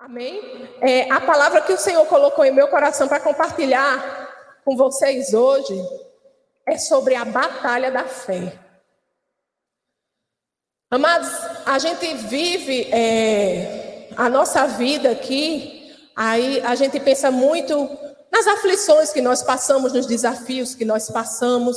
[0.00, 0.66] Amém?
[0.80, 4.30] É, a palavra que o Senhor colocou em meu coração para compartilhar
[4.64, 5.78] com vocês hoje
[6.66, 8.58] é sobre a batalha da fé.
[10.90, 11.28] Amados,
[11.66, 17.74] a gente vive é, a nossa vida aqui, aí a gente pensa muito
[18.32, 21.76] nas aflições que nós passamos, nos desafios que nós passamos,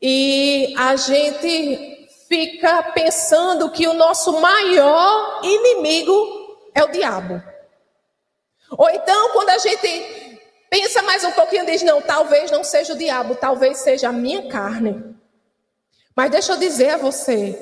[0.00, 6.37] e a gente fica pensando que o nosso maior inimigo
[6.74, 7.42] é o diabo.
[8.70, 12.98] Ou então, quando a gente pensa mais um pouquinho, diz: não, talvez não seja o
[12.98, 15.16] diabo, talvez seja a minha carne.
[16.14, 17.56] Mas deixa eu dizer a você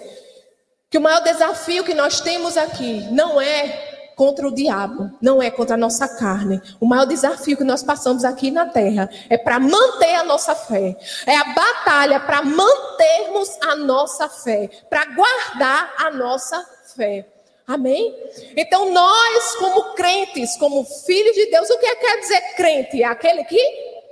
[0.91, 5.51] que o maior desafio que nós temos aqui não é contra o diabo, não é
[5.51, 6.61] contra a nossa carne.
[6.81, 10.97] O maior desafio que nós passamos aqui na terra é para manter a nossa fé.
[11.27, 16.65] É a batalha para mantermos a nossa fé, para guardar a nossa
[16.97, 17.27] fé.
[17.67, 18.15] Amém?
[18.57, 23.03] Então, nós, como crentes, como filhos de Deus, o que é quer dizer crente?
[23.03, 23.59] É aquele que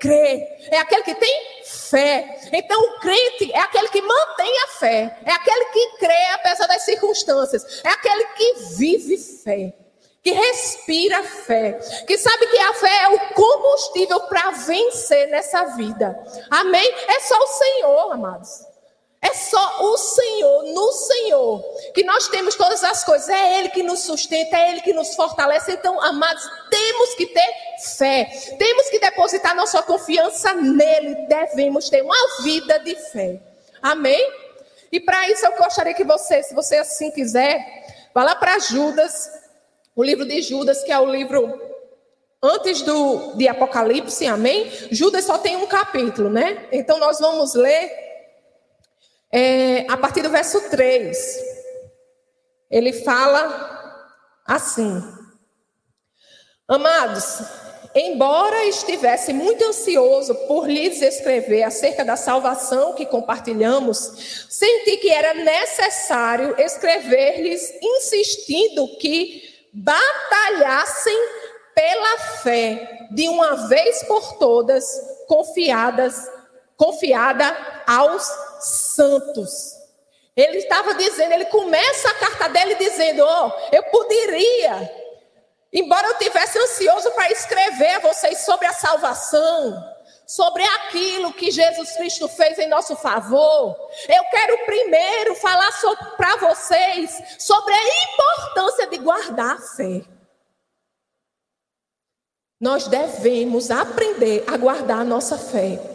[0.01, 2.37] crê, é aquele que tem fé.
[2.53, 6.83] Então, o crente é aquele que mantém a fé, é aquele que crê apesar das
[6.83, 9.73] circunstâncias, é aquele que vive fé,
[10.21, 16.19] que respira fé, que sabe que a fé é o combustível para vencer nessa vida.
[16.51, 16.93] Amém?
[17.07, 18.74] É só o Senhor, amados.
[19.25, 21.63] É só o Senhor, no Senhor,
[21.95, 23.27] que nós temos todas as coisas.
[23.31, 25.73] É Ele que nos sustenta, é Ele que nos fortalece.
[25.73, 27.55] Então, amados, temos que ter
[27.97, 28.27] fé.
[28.59, 31.27] Temos que depositar nossa confiança nele.
[31.27, 33.41] Devemos ter uma vida de fé.
[33.81, 34.31] Amém?
[34.93, 37.59] E para isso eu gostaria que você, se você assim quiser,
[38.15, 39.31] vá lá para Judas,
[39.97, 41.63] o livro de Judas, que é o livro
[42.43, 44.71] antes do de Apocalipse, amém?
[44.91, 46.69] Judas só tem um capítulo, né?
[46.71, 48.04] Então nós vamos ler
[49.37, 51.19] é, a partir do verso 3,
[52.71, 54.07] ele fala
[54.47, 55.03] assim:
[56.69, 57.43] Amados,
[57.97, 65.35] embora estivesse muito ansioso por lhes escrever acerca da salvação que compartilhamos, senti que era
[65.35, 69.43] necessário escrever-lhes insistindo que
[69.73, 71.19] batalhassem
[71.75, 74.85] pela fé de uma vez por todas,
[75.27, 76.31] confiadas,
[76.77, 79.85] confiada aos santos.
[80.37, 84.91] Ele estava dizendo, ele começa a carta dele dizendo: Ó, oh, eu poderia,
[85.73, 89.95] embora eu tivesse ansioso para escrever a vocês sobre a salvação,
[90.27, 93.77] sobre aquilo que Jesus Cristo fez em nosso favor,
[94.09, 95.71] eu quero primeiro falar
[96.17, 100.03] para vocês sobre a importância de guardar a fé.
[102.61, 105.94] Nós devemos aprender a guardar a nossa fé.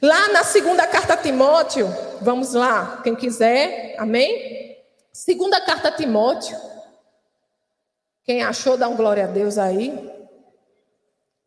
[0.00, 1.88] Lá na segunda carta a Timóteo,
[2.20, 4.76] vamos lá, quem quiser, amém?
[5.12, 6.56] Segunda carta a Timóteo.
[8.22, 10.12] Quem achou, dá um glória a Deus aí.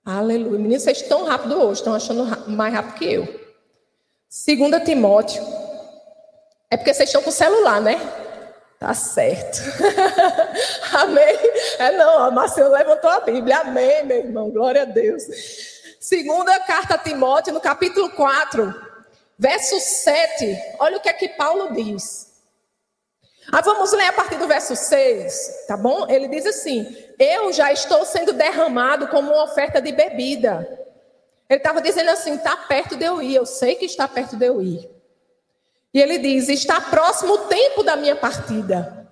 [0.03, 0.59] Aleluia.
[0.59, 3.41] Meninos, vocês estão rápido hoje, estão achando mais rápido que eu.
[4.27, 5.41] Segunda Timóteo.
[6.69, 7.99] É porque vocês estão com o celular, né?
[8.79, 9.59] Tá certo.
[10.99, 11.37] amém?
[11.77, 13.59] É não, a Marcelo levantou a Bíblia.
[13.59, 14.49] Amém, meu irmão.
[14.49, 15.23] Glória a Deus.
[16.01, 18.73] Segunda carta a Timóteo, no capítulo 4,
[19.37, 20.57] verso 7.
[20.79, 22.41] Olha o que é que Paulo diz.
[23.51, 26.09] Ah, vamos ler a partir do verso 6, tá bom?
[26.09, 26.87] Ele diz assim:
[27.19, 30.67] Eu já estou sendo derramado como uma oferta de bebida.
[31.47, 34.47] Ele estava dizendo assim: está perto de eu ir, eu sei que está perto de
[34.47, 34.89] eu ir.
[35.93, 39.07] E ele diz: Está próximo o tempo da minha partida.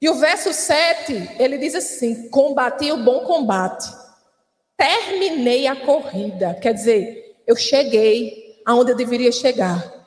[0.00, 4.00] E o verso 7, ele diz assim: Combati o bom combate
[4.82, 6.54] terminei a corrida.
[6.60, 10.02] Quer dizer, eu cheguei aonde eu deveria chegar.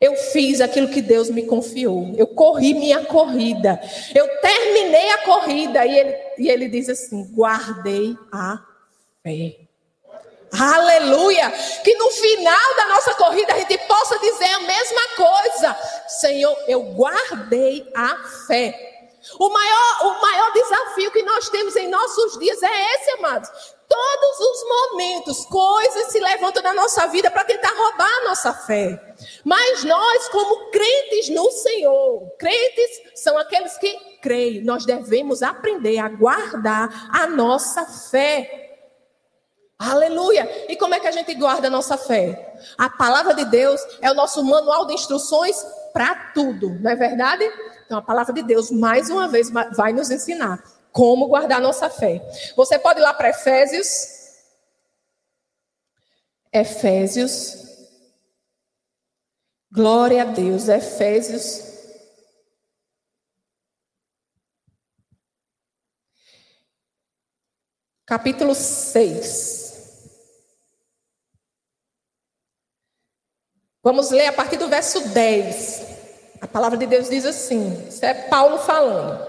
[0.00, 2.12] Eu fiz aquilo que Deus me confiou.
[2.16, 3.80] Eu corri minha corrida.
[4.14, 5.86] Eu terminei a corrida.
[5.86, 8.60] E ele, e ele diz assim: guardei a
[9.22, 9.56] fé.
[10.52, 11.50] Aleluia!
[11.84, 15.76] Que no final da nossa corrida a gente possa dizer a mesma coisa.
[16.08, 18.16] Senhor, eu guardei a
[18.46, 18.95] fé.
[19.38, 23.48] O maior, o maior desafio que nós temos em nossos dias é esse, amados.
[23.88, 29.14] Todos os momentos, coisas se levantam na nossa vida para tentar roubar a nossa fé.
[29.44, 36.08] Mas nós, como crentes no Senhor, crentes são aqueles que creem, nós devemos aprender a
[36.08, 38.64] guardar a nossa fé.
[39.78, 40.66] Aleluia!
[40.70, 42.54] E como é que a gente guarda a nossa fé?
[42.78, 45.62] A palavra de Deus é o nosso manual de instruções
[45.96, 47.42] para tudo, não é verdade?
[47.86, 50.62] Então a palavra de Deus, mais uma vez, vai nos ensinar
[50.92, 52.20] como guardar nossa fé.
[52.54, 53.88] Você pode ir lá para Efésios.
[56.52, 57.64] Efésios.
[59.72, 61.64] Glória a Deus, Efésios.
[68.04, 69.65] capítulo 6.
[73.86, 75.82] Vamos ler a partir do verso 10.
[76.40, 79.24] A palavra de Deus diz assim: isso é Paulo falando.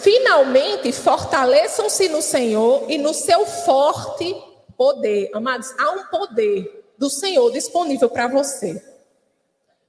[0.00, 4.32] Finalmente, fortaleçam-se no Senhor e no seu forte
[4.76, 5.28] poder.
[5.34, 8.80] Amados, há um poder do Senhor disponível para você.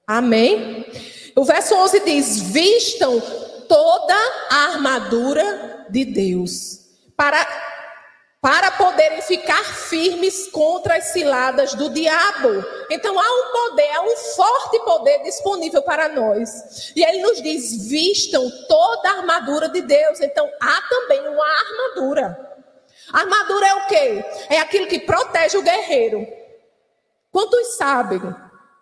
[0.08, 0.84] Amém?
[1.36, 3.22] O verso 11 diz: Vistam
[3.70, 4.16] toda
[4.50, 7.38] a armadura de Deus, para,
[8.48, 12.64] para poderem ficar firmes contra as ciladas do diabo.
[12.90, 16.94] Então há um poder, há um forte poder disponível para nós.
[16.96, 20.22] E ele nos diz: vistam toda a armadura de Deus.
[20.22, 22.60] Então há também uma armadura.
[23.12, 24.26] Armadura é o quê?
[24.50, 26.26] É aquilo que protege o guerreiro.
[27.30, 28.22] Quantos sabem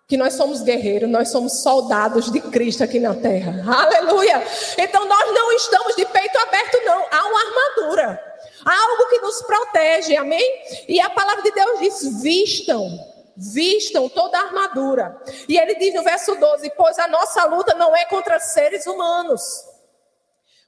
[0.07, 3.63] que nós somos guerreiros, nós somos soldados de Cristo aqui na terra.
[3.67, 4.43] Aleluia!
[4.77, 7.03] Então nós não estamos de peito aberto, não.
[7.09, 8.34] Há uma armadura.
[8.65, 10.63] Algo que nos protege, amém?
[10.87, 12.89] E a palavra de Deus diz: vistam,
[13.37, 15.21] vistam toda a armadura.
[15.47, 19.43] E ele diz no verso 12: Pois a nossa luta não é contra seres humanos,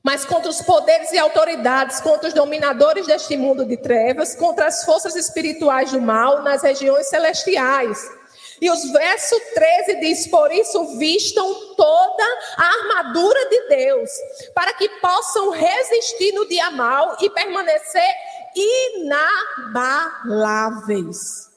[0.04, 4.84] mas contra os poderes e autoridades, contra os dominadores deste mundo de trevas, contra as
[4.86, 8.17] forças espirituais do mal nas regiões celestiais.
[8.60, 12.24] E os verso 13 diz: Por isso vistam toda
[12.58, 14.10] a armadura de Deus,
[14.54, 18.10] para que possam resistir no dia mal e permanecer
[18.56, 21.48] inabaláveis.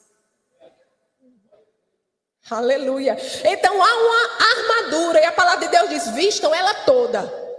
[2.49, 3.17] Aleluia.
[3.45, 7.50] Então há uma armadura, e a palavra de Deus diz: vistam ela toda.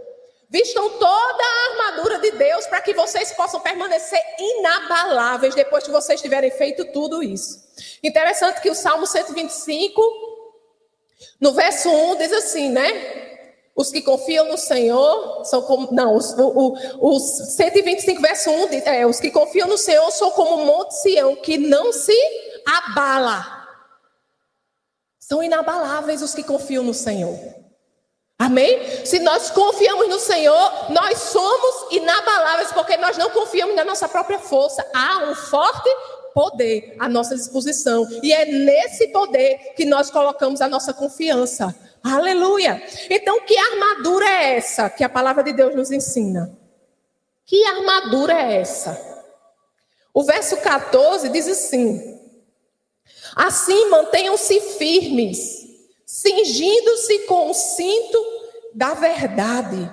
[0.52, 6.20] Vistam toda a armadura de Deus para que vocês possam permanecer inabaláveis depois que vocês
[6.20, 7.58] tiverem feito tudo isso.
[8.04, 10.02] Interessante que o Salmo 125,
[11.40, 13.30] no verso 1, diz assim, né?
[13.74, 15.90] Os que confiam no Senhor são como.
[15.90, 20.32] Não, os, o, o, 125, verso 1 diz: é, Os que confiam no Senhor são
[20.32, 22.14] como o Monte Sião, que não se
[22.66, 23.66] abala.
[25.18, 27.61] São inabaláveis os que confiam no Senhor.
[28.42, 29.06] Amém?
[29.06, 34.40] Se nós confiamos no Senhor, nós somos inabaláveis, porque nós não confiamos na nossa própria
[34.40, 34.84] força.
[34.92, 35.88] Há um forte
[36.34, 38.04] poder à nossa disposição.
[38.20, 41.72] E é nesse poder que nós colocamos a nossa confiança.
[42.02, 42.82] Aleluia!
[43.08, 46.52] Então, que armadura é essa que a palavra de Deus nos ensina?
[47.46, 49.00] Que armadura é essa?
[50.12, 52.20] O verso 14 diz assim:
[53.36, 55.61] Assim mantenham-se firmes,
[56.12, 58.18] cingindo-se com o cinto
[58.74, 59.90] da verdade,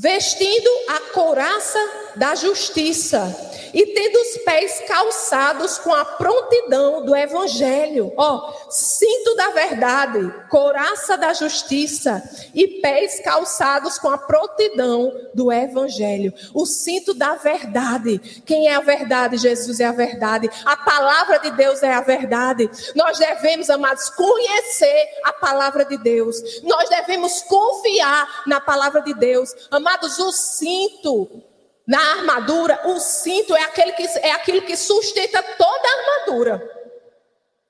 [0.00, 1.78] vestindo a couraça
[2.16, 3.36] da justiça
[3.72, 8.12] e tendo os pés calçados com a prontidão do evangelho.
[8.16, 12.22] Ó, cinto da verdade, coraça da justiça
[12.54, 16.32] e pés calçados com a prontidão do evangelho.
[16.54, 18.18] O cinto da verdade.
[18.44, 19.36] Quem é a verdade?
[19.36, 20.50] Jesus é a verdade.
[20.64, 22.68] A palavra de Deus é a verdade.
[22.94, 26.36] Nós devemos, amados, conhecer a palavra de Deus.
[26.62, 29.54] Nós devemos confiar na palavra de Deus.
[29.70, 31.42] Amados, o cinto
[31.86, 36.80] na armadura, o cinto é, aquele que, é aquilo que sustenta toda a armadura.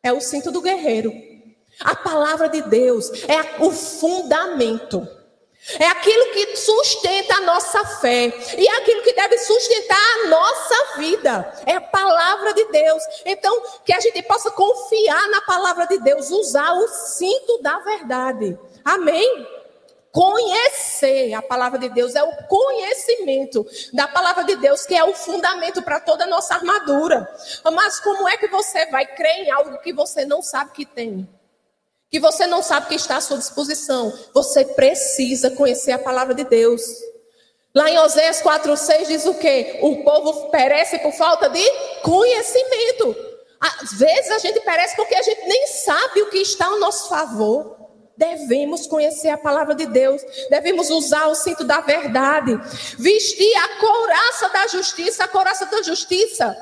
[0.03, 1.13] É o cinto do guerreiro.
[1.81, 5.09] A palavra de Deus é o fundamento.
[5.79, 8.33] É aquilo que sustenta a nossa fé.
[8.57, 11.63] E é aquilo que deve sustentar a nossa vida.
[11.67, 13.03] É a palavra de Deus.
[13.25, 18.59] Então, que a gente possa confiar na palavra de Deus, usar o cinto da verdade.
[18.85, 19.47] Amém?
[20.13, 25.15] Conhecer a palavra de Deus é o conhecimento da palavra de Deus, que é o
[25.15, 27.29] fundamento para toda a nossa armadura.
[27.73, 31.29] Mas como é que você vai crer em algo que você não sabe que tem?
[32.11, 34.13] Que você não sabe que está à sua disposição?
[34.35, 36.83] Você precisa conhecer a palavra de Deus.
[37.73, 39.79] Lá em Oséias 4,6 diz o quê?
[39.81, 41.63] O povo perece por falta de
[42.03, 43.15] conhecimento.
[43.61, 47.09] Às vezes a gente perece porque a gente nem sabe o que está ao nosso
[47.09, 47.90] favor.
[48.21, 52.55] Devemos conhecer a palavra de Deus, devemos usar o cinto da verdade,
[52.99, 55.25] vestir a couraça da justiça.
[55.25, 56.55] A couraça da justiça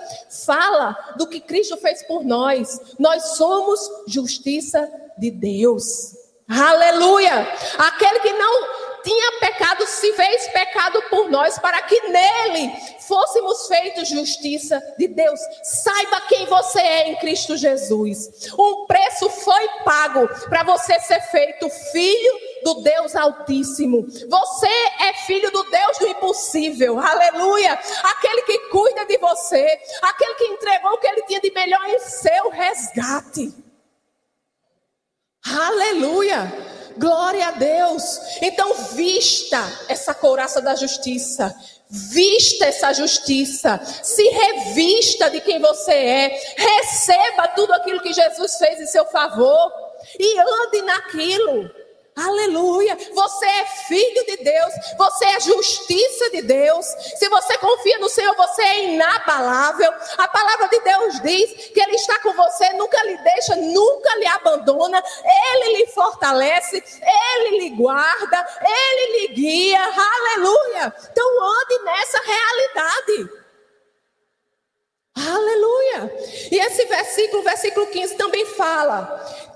[0.46, 2.80] fala do que Cristo fez por nós.
[2.96, 4.88] Nós somos justiça
[5.18, 6.16] de Deus.
[6.48, 7.48] Aleluia!
[7.76, 14.08] Aquele que não tinha pecado se fez pecado por nós, para que nele fôssemos feitos
[14.08, 15.40] justiça de Deus.
[15.62, 18.52] Saiba quem você é em Cristo Jesus.
[18.58, 24.06] Um preço foi pago para você ser feito filho do Deus Altíssimo.
[24.28, 24.68] Você
[25.00, 26.98] é filho do Deus do impossível.
[26.98, 27.78] Aleluia!
[28.04, 31.98] Aquele que cuida de você, aquele que entregou o que ele tinha de melhor em
[31.98, 33.54] seu resgate.
[35.44, 36.77] Aleluia!
[36.98, 38.20] Glória a Deus.
[38.42, 41.54] Então, vista essa couraça da justiça.
[41.90, 48.78] Vista essa justiça, se revista de quem você é, receba tudo aquilo que Jesus fez
[48.78, 49.72] em seu favor
[50.18, 51.70] e ande naquilo.
[52.18, 52.96] Aleluia!
[53.14, 56.84] Você é filho de Deus, você é justiça de Deus.
[57.16, 59.92] Se você confia no Senhor, você é inabalável.
[60.16, 64.26] A palavra de Deus diz que Ele está com você, nunca lhe deixa, nunca lhe
[64.26, 65.02] abandona.
[65.52, 69.80] Ele lhe fortalece, Ele lhe guarda, Ele lhe guia.
[69.80, 70.92] Aleluia!
[71.12, 73.37] Então ande nessa realidade.
[75.26, 76.12] Aleluia!
[76.50, 79.04] E esse versículo, versículo 15, também fala: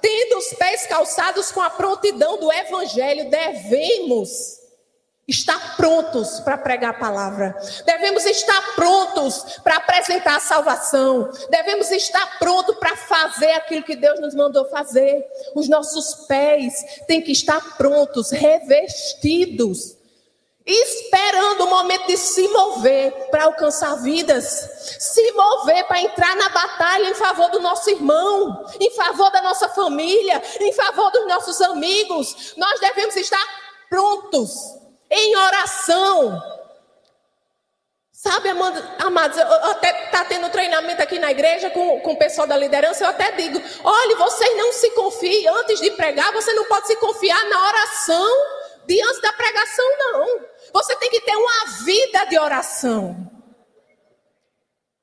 [0.00, 4.61] tendo os pés calçados com a prontidão do evangelho, devemos
[5.28, 12.38] estar prontos para pregar a palavra, devemos estar prontos para apresentar a salvação, devemos estar
[12.38, 15.25] prontos para fazer aquilo que Deus nos mandou fazer.
[15.54, 16.75] Os nossos pés
[17.07, 20.02] têm que estar prontos, revestidos
[20.66, 24.45] esperando o momento de se mover para alcançar vidas,
[24.99, 29.69] se mover para entrar na batalha em favor do nosso irmão, em favor da nossa
[29.69, 32.54] família, em favor dos nossos amigos.
[32.57, 33.45] Nós devemos estar
[33.88, 34.52] prontos
[35.11, 36.40] em oração.
[38.12, 42.57] Sabe, amados, eu até está tendo treinamento aqui na igreja com, com o pessoal da
[42.57, 46.87] liderança, eu até digo, olhe, vocês não se confiem antes de pregar, você não pode
[46.87, 48.33] se confiar na oração
[48.87, 50.52] diante da pregação, não.
[50.73, 53.31] Você tem que ter uma vida de oração.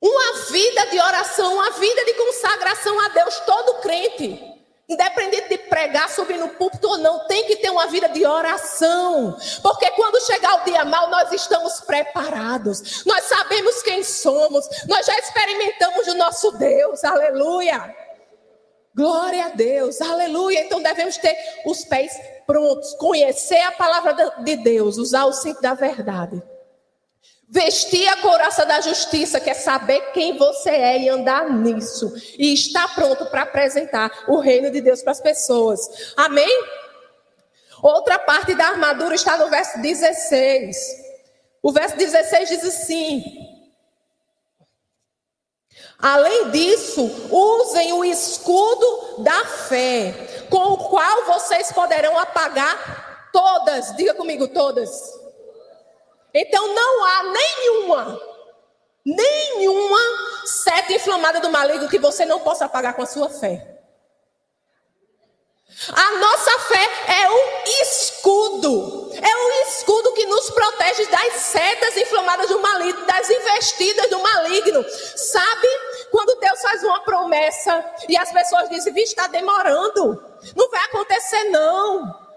[0.01, 4.49] Uma vida de oração, uma vida de consagração a Deus, todo crente.
[4.87, 9.37] Independente de pregar, subir no púlpito ou não, tem que ter uma vida de oração.
[9.61, 13.05] Porque quando chegar o dia mal, nós estamos preparados.
[13.05, 14.67] Nós sabemos quem somos.
[14.87, 17.03] Nós já experimentamos o nosso Deus.
[17.03, 17.95] Aleluia.
[18.95, 20.01] Glória a Deus.
[20.01, 20.61] Aleluia.
[20.61, 22.11] Então devemos ter os pés
[22.49, 26.41] prontos, conhecer a palavra de Deus, usar o cinto da verdade.
[27.47, 32.11] Vestir a couraça da justiça, que é saber quem você é e andar nisso.
[32.39, 36.13] E estar pronto para apresentar o reino de Deus para as pessoas.
[36.17, 36.63] Amém?
[37.83, 40.77] Outra parte da armadura está no verso 16.
[41.61, 43.23] O verso 16 diz assim:
[45.99, 54.13] Além disso, usem o escudo da fé, com o qual vocês poderão apagar todas, diga
[54.13, 54.89] comigo, todas.
[56.33, 58.21] Então não há nenhuma,
[59.05, 59.99] nenhuma
[60.45, 63.79] seta inflamada do maligno que você não possa apagar com a sua fé.
[65.93, 69.11] A nossa fé é um escudo.
[69.13, 74.83] É um escudo que nos protege das setas inflamadas do maligno, das investidas do maligno.
[75.15, 75.67] Sabe
[77.29, 80.23] promessa e as pessoas dizem, vixe, está demorando.
[80.55, 82.27] Não vai acontecer, não.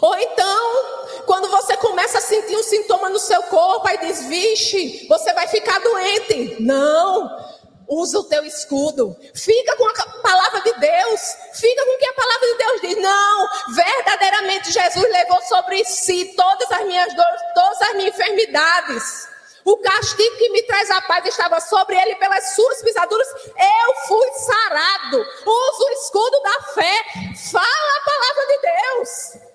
[0.00, 5.06] Ou então, quando você começa a sentir um sintoma no seu corpo, aí diz, vixe,
[5.08, 6.56] você vai ficar doente.
[6.60, 7.54] Não.
[7.86, 9.14] Usa o teu escudo.
[9.34, 11.20] Fica com a palavra de Deus.
[11.52, 13.02] Fica com o que a palavra de Deus diz.
[13.02, 19.33] Não, verdadeiramente Jesus levou sobre si todas as minhas dores, todas as minhas enfermidades.
[19.64, 23.26] O castigo que me traz a paz estava sobre ele pelas suas pisaduras.
[23.46, 25.18] Eu fui sarado.
[25.18, 27.04] Usa o escudo da fé.
[27.50, 29.54] Fala a palavra de Deus.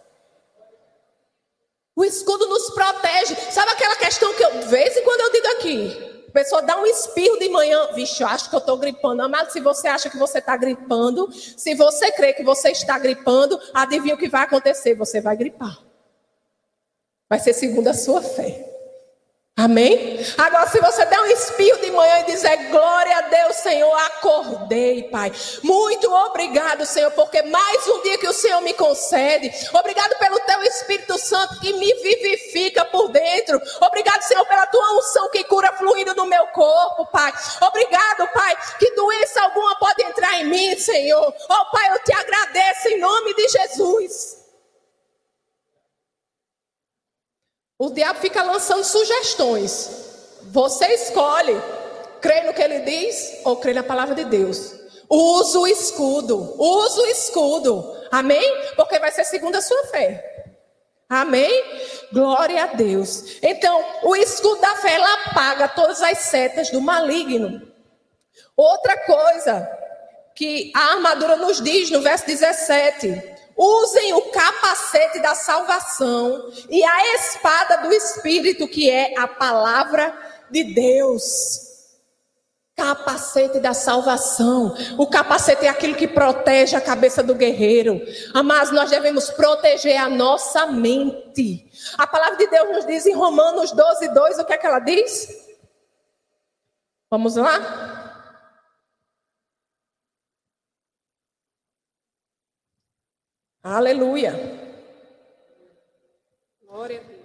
[1.95, 3.35] O escudo nos protege.
[3.51, 6.25] Sabe aquela questão que eu, de vez em quando eu digo aqui?
[6.29, 9.23] A pessoa dá um espirro de manhã, vixe, eu acho que eu estou gripando.
[9.23, 13.59] Amado, se você acha que você está gripando, se você crê que você está gripando,
[13.73, 14.93] adivinha o que vai acontecer?
[14.93, 15.79] Você vai gripar.
[17.27, 18.78] Vai ser segundo a sua fé.
[19.59, 20.25] Amém?
[20.37, 25.03] Agora, se você der um espirro de manhã e dizer glória a Deus, Senhor, acordei,
[25.03, 25.33] Pai.
[25.61, 29.51] Muito obrigado, Senhor, porque mais um dia que o Senhor me concede.
[29.73, 33.61] Obrigado pelo teu Espírito Santo que me vivifica por dentro.
[33.81, 37.33] Obrigado, Senhor, pela tua unção que cura fluindo no meu corpo, Pai.
[37.59, 41.33] Obrigado, Pai, que doença alguma pode entrar em mim, Senhor.
[41.49, 44.38] Oh, Pai, eu te agradeço em nome de Jesus.
[47.81, 49.89] O diabo fica lançando sugestões.
[50.51, 51.55] Você escolhe
[52.19, 54.74] crer no que ele diz ou crer na palavra de Deus.
[55.09, 57.98] Usa o escudo, usa o escudo.
[58.12, 58.43] Amém?
[58.75, 60.53] Porque vai ser segundo a sua fé.
[61.07, 61.50] Amém?
[62.12, 63.38] Glória a Deus.
[63.41, 67.65] Então, o escudo da fé ela apaga todas as setas do maligno.
[68.57, 69.65] Outra coisa
[70.36, 73.24] que a armadura nos diz no verso 17:
[73.61, 80.17] Usem o capacete da salvação e a espada do Espírito, que é a palavra
[80.49, 81.67] de Deus.
[82.73, 84.73] Capacete da salvação.
[84.97, 87.99] O capacete é aquilo que protege a cabeça do guerreiro.
[88.45, 91.69] Mas nós devemos proteger a nossa mente.
[91.97, 94.79] A palavra de Deus nos diz em Romanos 12, 2, o que é que ela
[94.79, 95.27] diz?
[97.11, 97.99] Vamos lá?
[103.63, 104.33] Aleluia.
[106.61, 107.19] Glória a Deus.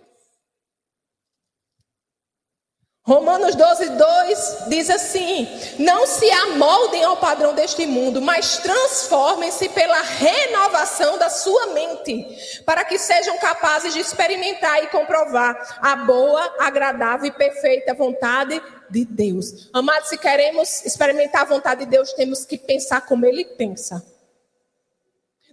[3.06, 5.46] Romanos 12, 2 diz assim:
[5.78, 12.84] Não se amoldem ao padrão deste mundo, mas transformem-se pela renovação da sua mente, para
[12.84, 18.60] que sejam capazes de experimentar e comprovar a boa, agradável e perfeita vontade
[18.90, 19.68] de Deus.
[19.72, 24.13] Amados, se queremos experimentar a vontade de Deus, temos que pensar como Ele pensa.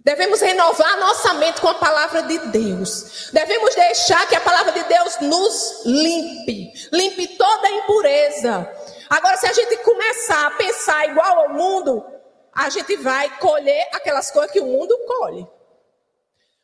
[0.04, 3.30] Devemos renovar nossa mente com a palavra de Deus.
[3.32, 8.68] Devemos deixar que a palavra de Deus nos limpe, limpe toda a impureza.
[9.08, 12.04] Agora, se a gente começar a pensar igual ao mundo,
[12.52, 15.46] a gente vai colher aquelas coisas que o mundo colhe.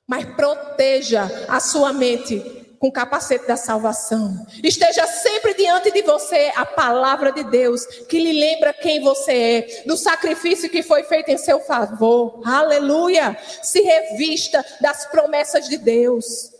[0.07, 4.47] Mas proteja a sua mente com o capacete da salvação.
[4.63, 9.83] Esteja sempre diante de você a palavra de Deus, que lhe lembra quem você é,
[9.87, 12.41] do sacrifício que foi feito em seu favor.
[12.45, 13.37] Aleluia!
[13.63, 16.53] Se revista das promessas de Deus.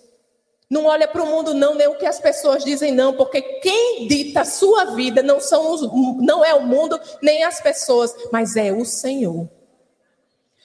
[0.71, 4.07] Não olha para o mundo não, nem o que as pessoas dizem não, porque quem
[4.07, 5.81] dita a sua vida não são os,
[6.21, 9.49] não é o mundo, nem as pessoas, mas é o Senhor.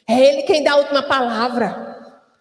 [0.07, 1.92] É ele quem dá a última palavra.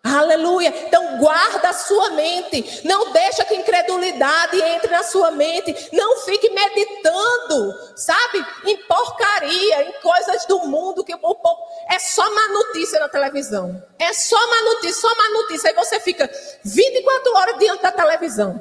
[0.04, 0.74] Aleluia.
[0.86, 2.80] Então guarda a sua mente.
[2.84, 5.90] Não deixa que incredulidade entre na sua mente.
[5.92, 8.44] Não fique meditando, sabe?
[8.64, 11.56] Em porcaria, em coisas do mundo que o povo
[11.88, 13.80] é só má notícia na televisão.
[13.96, 15.70] É só má notícia, só má notícia.
[15.70, 16.28] Aí você fica
[16.64, 18.60] 24 horas diante da televisão.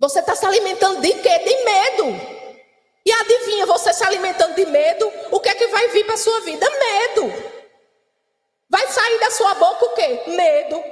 [0.00, 1.38] Você está se alimentando de quê?
[1.38, 2.44] De medo.
[3.06, 6.40] E adivinha, você se alimentando de medo, o que é que vai vir para sua
[6.40, 6.66] vida?
[6.68, 7.54] Medo.
[8.74, 10.24] Vai sair da sua boca o quê?
[10.26, 10.82] Medo.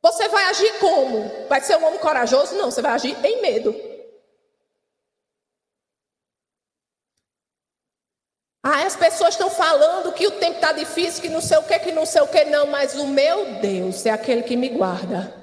[0.00, 1.48] Você vai agir como?
[1.48, 2.54] Vai ser um homem corajoso?
[2.54, 3.74] Não, você vai agir em medo.
[8.62, 11.80] Ah, as pessoas estão falando que o tempo está difícil, que não sei o que,
[11.80, 15.34] que não sei o que, não, mas o meu Deus é aquele que me guarda.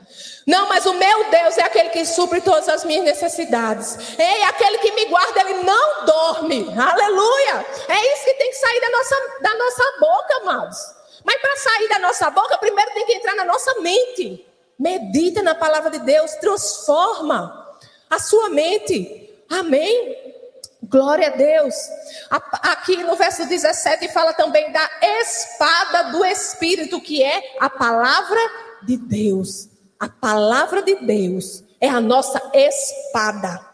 [0.46, 4.18] Não, mas o meu Deus é aquele que supre todas as minhas necessidades.
[4.20, 6.68] É aquele que me guarda, ele não dorme.
[6.78, 7.66] Aleluia!
[7.88, 10.78] É isso que tem que sair da nossa, da nossa boca, amados.
[11.24, 14.46] Mas para sair da nossa boca, primeiro tem que entrar na nossa mente.
[14.78, 17.78] Medita na palavra de Deus, transforma
[18.10, 19.34] a sua mente.
[19.50, 20.34] Amém?
[20.84, 21.74] Glória a Deus.
[22.30, 28.40] Aqui no verso 17 fala também da espada do Espírito, que é a palavra
[28.82, 29.70] de Deus.
[30.04, 33.74] A palavra de Deus é a nossa espada.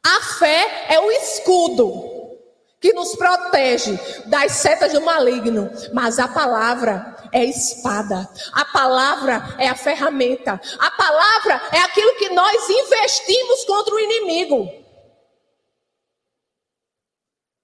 [0.00, 2.38] A fé é o escudo
[2.80, 8.30] que nos protege das setas do maligno, mas a palavra é espada.
[8.52, 10.60] A palavra é a ferramenta.
[10.78, 14.70] A palavra é aquilo que nós investimos contra o inimigo.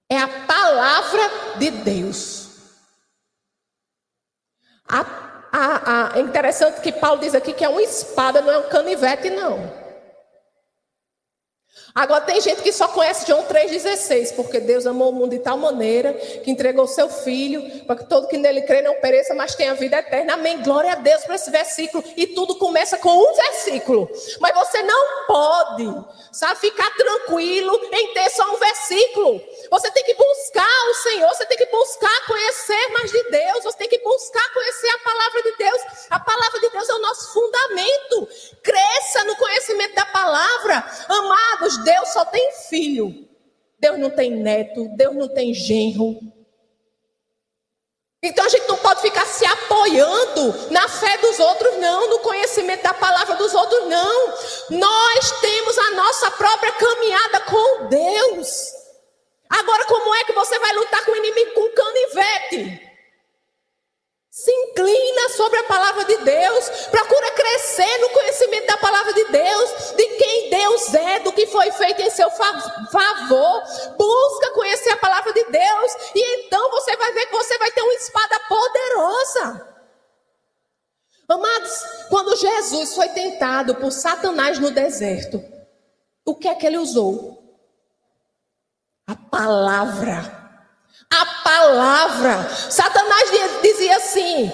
[0.09, 2.49] É a palavra de Deus.
[4.89, 8.57] A a, a, é interessante que Paulo diz aqui que é uma espada, não é
[8.57, 9.82] um canivete, não.
[11.95, 15.57] Agora tem gente que só conhece João 3,16, porque Deus amou o mundo de tal
[15.57, 19.75] maneira que entregou seu filho, para que todo que nele crê não pereça, mas tenha
[19.75, 20.33] vida eterna.
[20.33, 20.63] Amém.
[20.63, 22.03] Glória a Deus por esse versículo.
[22.17, 24.09] E tudo começa com um versículo.
[24.39, 29.39] Mas você não pode, sabe, ficar tranquilo em ter só um versículo.
[29.69, 33.77] Você tem que buscar o Senhor, você tem que buscar conhecer mais de Deus, você
[33.77, 35.81] tem que buscar conhecer a palavra de Deus.
[36.09, 38.27] A palavra de Deus é o nosso fundamento.
[38.63, 40.83] Cresça no conhecimento da palavra.
[41.07, 43.27] Amados, Deus só tem filho.
[43.79, 46.19] Deus não tem neto, Deus não tem genro.
[48.23, 52.81] Então a gente não pode ficar se apoiando na fé dos outros, não, no conhecimento
[52.81, 54.33] da palavra dos outros, não.
[54.69, 58.71] Nós temos a nossa própria caminhada com Deus.
[59.49, 62.92] Agora, como é que você vai lutar com o inimigo com canivete?
[64.43, 66.69] Se inclina sobre a palavra de Deus.
[66.87, 71.71] Procura crescer no conhecimento da palavra de Deus, de quem Deus é, do que foi
[71.71, 73.63] feito em seu favor.
[73.97, 77.83] Busca conhecer a palavra de Deus e então você vai ver que você vai ter
[77.83, 79.77] uma espada poderosa.
[81.29, 85.41] Amados, quando Jesus foi tentado por Satanás no deserto,
[86.25, 87.41] o que é que ele usou?
[89.07, 90.42] A palavra
[91.21, 92.49] a palavra.
[92.49, 93.29] Satanás
[93.61, 94.51] dizia assim: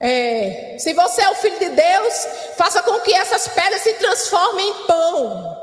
[0.00, 4.68] é, se você é o filho de Deus, faça com que essas pedras se transformem
[4.68, 5.56] em pão.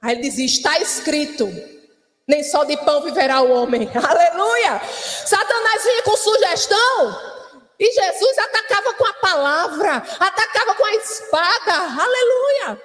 [0.00, 1.46] Aí ele dizia: está escrito.
[2.26, 3.88] Nem só de pão viverá o homem.
[3.96, 4.80] Aleluia!
[4.84, 7.38] Satanás vinha com sugestão.
[7.78, 11.72] E Jesus atacava com a palavra, atacava com a espada.
[12.02, 12.82] Aleluia!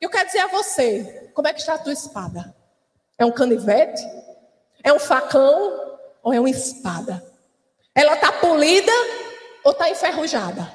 [0.00, 2.54] Eu quero dizer a você: como é que está a tua espada?
[3.18, 4.02] É um canivete?
[4.86, 5.98] É um facão?
[6.22, 7.20] Ou é uma espada?
[7.92, 8.92] Ela está polida
[9.64, 10.72] ou está enferrujada?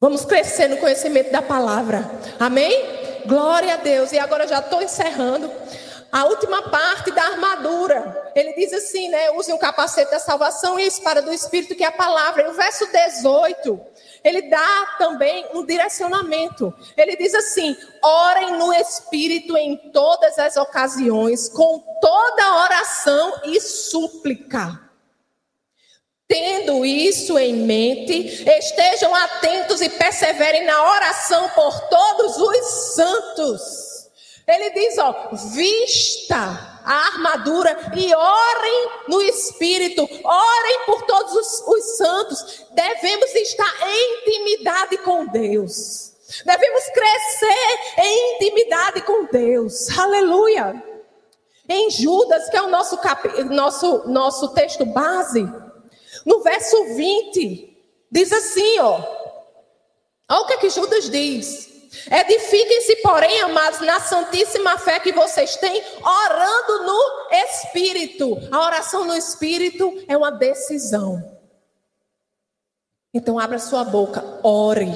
[0.00, 2.10] Vamos crescer no conhecimento da palavra.
[2.40, 2.72] Amém?
[3.26, 4.10] Glória a Deus.
[4.12, 5.52] E agora já estou encerrando.
[6.12, 8.30] A última parte da armadura.
[8.34, 9.30] Ele diz assim, né?
[9.32, 12.42] Use um capacete da salvação e a espada do Espírito, que é a palavra.
[12.42, 13.80] E o verso 18
[14.26, 16.74] ele dá também um direcionamento.
[16.96, 24.80] Ele diz assim: orem no Espírito em todas as ocasiões, com toda oração e súplica.
[26.26, 33.85] Tendo isso em mente, estejam atentos e perseverem na oração por todos os santos.
[34.46, 36.36] Ele diz, ó, vista
[36.84, 42.64] a armadura e orem no Espírito, orem por todos os, os santos.
[42.70, 46.12] Devemos estar em intimidade com Deus.
[46.44, 49.98] Devemos crescer em intimidade com Deus.
[49.98, 50.80] Aleluia.
[51.68, 53.00] Em Judas, que é o nosso,
[53.50, 55.42] nosso, nosso texto base,
[56.24, 57.76] no verso 20,
[58.12, 59.00] diz assim, ó.
[60.28, 61.75] Olha o que, é que Judas diz.
[62.10, 68.38] Edifiquem-se, porém, amados, na santíssima fé que vocês têm, orando no Espírito.
[68.50, 71.22] A oração no Espírito é uma decisão.
[73.12, 74.92] Então, abra sua boca, ore,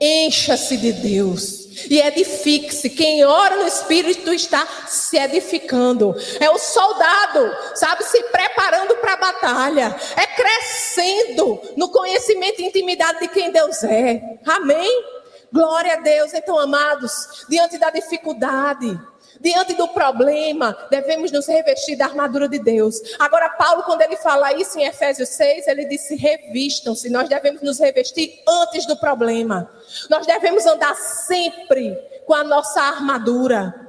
[0.00, 2.90] encha-se de Deus e edifique-se.
[2.90, 6.14] Quem ora no Espírito está se edificando.
[6.40, 9.96] É o soldado, sabe, se preparando para a batalha.
[10.16, 14.38] É crescendo no conhecimento e intimidade de quem Deus é.
[14.46, 15.17] Amém?
[15.52, 16.34] Glória a Deus.
[16.34, 18.98] Então, amados, diante da dificuldade,
[19.40, 22.96] diante do problema, devemos nos revestir da armadura de Deus.
[23.18, 27.10] Agora, Paulo, quando ele fala isso em Efésios 6, ele disse: revistam-se.
[27.10, 29.70] Nós devemos nos revestir antes do problema.
[30.10, 33.87] Nós devemos andar sempre com a nossa armadura.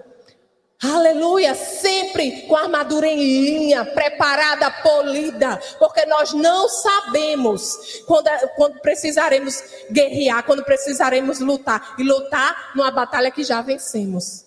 [0.81, 8.79] Aleluia, sempre com a armadura em linha, preparada, polida, porque nós não sabemos quando, quando
[8.79, 9.61] precisaremos
[9.91, 14.45] guerrear, quando precisaremos lutar e lutar numa batalha que já vencemos.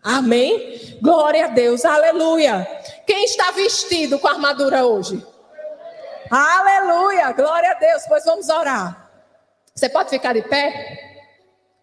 [0.00, 0.98] Amém?
[1.02, 2.64] Glória a Deus, aleluia.
[3.04, 5.26] Quem está vestido com a armadura hoje?
[6.30, 8.04] Aleluia, glória a Deus.
[8.06, 9.10] Pois vamos orar.
[9.74, 11.26] Você pode ficar de pé?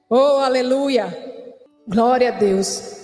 [0.09, 1.07] Oh, aleluia.
[1.85, 3.00] Glória a Deus.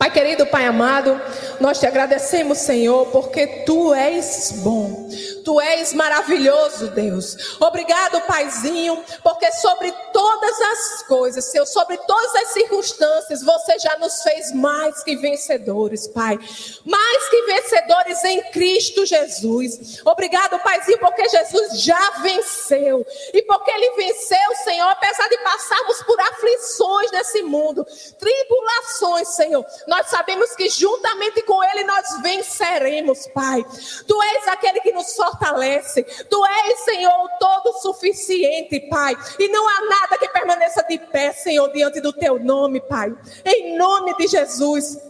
[0.00, 1.20] Pai querido, Pai amado,
[1.60, 5.08] nós te agradecemos, Senhor, porque tu és bom.
[5.44, 7.56] Tu és maravilhoso, Deus.
[7.60, 14.22] Obrigado, Paizinho, porque sobre todas as coisas, Senhor, sobre todas as circunstâncias, você já nos
[14.22, 16.38] fez mais que vencedores, Pai.
[16.84, 20.00] Mais que vencedores em Cristo Jesus.
[20.04, 23.06] Obrigado, Paizinho, porque Jesus já venceu.
[23.34, 27.86] E porque ele venceu, Senhor, apesar de passarmos por aflições nesse mundo,
[28.18, 33.64] tribulações, Senhor, nós sabemos que juntamente com ele nós venceremos, Pai.
[34.06, 36.02] Tu és aquele que nos fortalece.
[36.02, 39.16] Tu és, Senhor, todo suficiente, Pai.
[39.38, 43.14] E não há nada que permaneça de pé, Senhor, diante do teu nome, Pai.
[43.44, 45.09] Em nome de Jesus.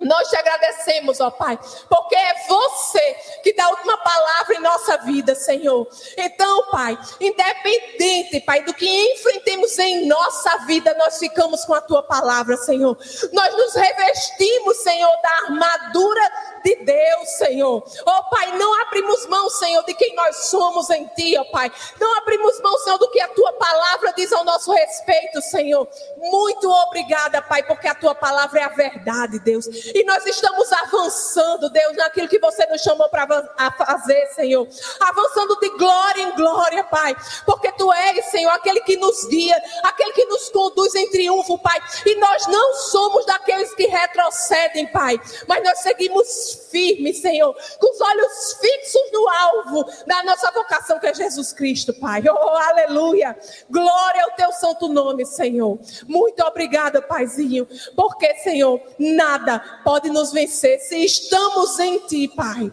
[0.00, 1.58] Nós te agradecemos, ó Pai,
[1.88, 5.86] porque é você que dá a última palavra em nossa vida, Senhor.
[6.16, 12.02] Então, Pai, independente, Pai, do que enfrentemos em nossa vida, nós ficamos com a tua
[12.02, 12.96] palavra, Senhor.
[13.32, 16.32] Nós nos revestimos, Senhor, da armadura
[16.64, 17.84] de Deus, Senhor.
[18.06, 21.70] Ó Pai, não abrimos mão, Senhor, de quem nós somos em Ti, ó Pai.
[22.00, 25.86] Não abrimos mão, Senhor, do que a tua palavra diz ao nosso respeito, Senhor.
[26.16, 29.66] Muito obrigada, Pai, porque a tua palavra é a verdade, Deus.
[29.94, 33.26] E nós estamos avançando, Deus, naquilo que você nos chamou para
[33.72, 34.66] fazer, Senhor.
[35.00, 37.14] Avançando de glória em glória, Pai.
[37.44, 41.80] Porque tu és, Senhor, aquele que nos guia, aquele que nos conduz em triunfo, Pai.
[42.06, 45.20] E nós não somos daqueles que retrocedem, Pai.
[45.46, 51.06] Mas nós seguimos firmes, Senhor, com os olhos fixos no alvo da nossa vocação, que
[51.06, 52.22] é Jesus Cristo, Pai.
[52.28, 53.36] Oh, aleluia.
[53.68, 55.78] Glória ao teu santo nome, Senhor.
[56.06, 57.66] Muito obrigada, Paizinho.
[57.96, 62.72] Porque, Senhor, nada pode nos vencer se estamos em Ti, Pai.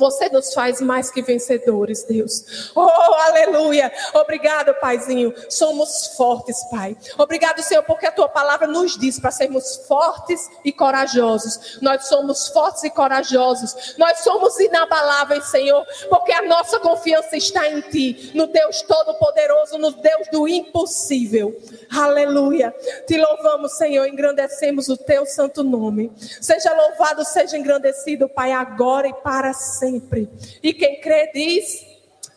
[0.00, 2.72] Você nos faz mais que vencedores, Deus.
[2.74, 2.80] Oh,
[3.28, 3.92] aleluia.
[4.14, 5.34] Obrigado, Paizinho.
[5.50, 6.96] Somos fortes, Pai.
[7.18, 11.78] Obrigado, Senhor, porque a tua palavra nos diz para sermos fortes e corajosos.
[11.82, 13.94] Nós somos fortes e corajosos.
[13.98, 19.90] Nós somos inabaláveis, Senhor, porque a nossa confiança está em ti, no Deus Todo-Poderoso, no
[19.90, 21.54] Deus do impossível.
[21.90, 22.74] Aleluia.
[23.06, 26.10] Te louvamos, Senhor, engrandecemos o teu santo nome.
[26.40, 29.52] Seja louvado, seja engrandecido, Pai, agora e para
[29.90, 30.28] sempre.
[30.62, 31.84] E quem crê diz: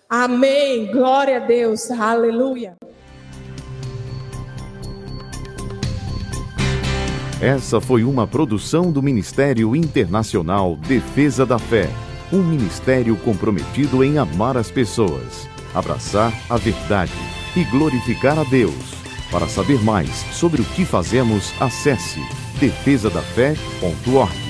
[0.09, 0.91] Amém.
[0.91, 1.91] Glória a Deus.
[1.91, 2.75] Aleluia.
[7.41, 11.89] Essa foi uma produção do Ministério Internacional Defesa da Fé,
[12.31, 17.11] um ministério comprometido em amar as pessoas, abraçar a verdade
[17.53, 18.93] e glorificar a Deus.
[19.29, 22.21] Para saber mais sobre o que fazemos, acesse
[22.61, 24.42] defesadafé.org.